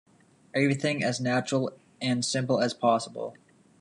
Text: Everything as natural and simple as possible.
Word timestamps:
Everything 0.55 1.03
as 1.03 1.21
natural 1.21 1.73
and 2.01 2.25
simple 2.25 2.59
as 2.59 2.73
possible. 2.73 3.35